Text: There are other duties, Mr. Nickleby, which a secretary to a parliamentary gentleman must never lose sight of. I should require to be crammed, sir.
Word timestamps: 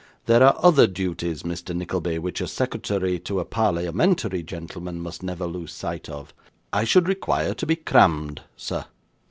There 0.25 0.41
are 0.41 0.57
other 0.63 0.87
duties, 0.87 1.43
Mr. 1.43 1.75
Nickleby, 1.75 2.17
which 2.17 2.41
a 2.41 2.47
secretary 2.47 3.19
to 3.19 3.39
a 3.39 3.45
parliamentary 3.45 4.41
gentleman 4.41 4.99
must 4.99 5.21
never 5.21 5.45
lose 5.45 5.71
sight 5.71 6.09
of. 6.09 6.33
I 6.73 6.85
should 6.85 7.07
require 7.07 7.53
to 7.53 7.65
be 7.67 7.75
crammed, 7.75 8.41
sir. 8.57 8.85